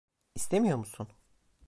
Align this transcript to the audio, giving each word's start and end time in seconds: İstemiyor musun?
İstemiyor 0.35 0.77
musun? 0.77 1.07